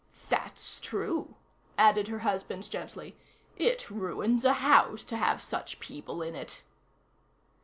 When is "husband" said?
2.25-2.67